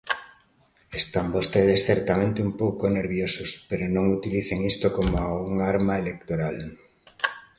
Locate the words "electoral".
6.03-6.57